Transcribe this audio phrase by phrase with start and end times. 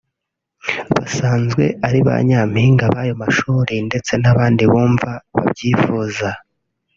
[0.95, 6.29] basanzwe ari ba Nyampinga b’ayo mashuri ndetse n’abandi bumva babyifuza